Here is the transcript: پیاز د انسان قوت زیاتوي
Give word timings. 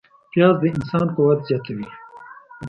پیاز 0.31 0.55
د 0.61 0.63
انسان 0.73 1.03
قوت 1.15 1.39
زیاتوي 1.47 1.87